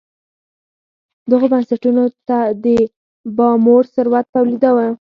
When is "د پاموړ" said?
2.65-3.81